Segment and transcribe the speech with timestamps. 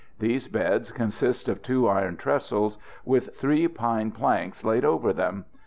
[0.17, 5.45] These beds consist of two iron trestles, with three pine planks laid over them.